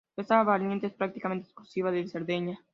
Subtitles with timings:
[0.17, 2.59] Esta variante es prácticamente exclusiva de Cerdeña.